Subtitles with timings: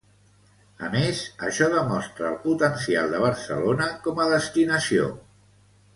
[0.85, 1.19] A més,
[1.49, 5.07] això demostra el potencial de Barcelona com a destinació.